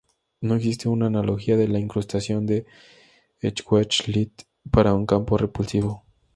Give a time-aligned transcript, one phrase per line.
[0.41, 2.65] No existe una analogía de la incrustación de
[3.43, 4.31] Schwarzschild
[4.71, 6.03] para un campo repulsivo.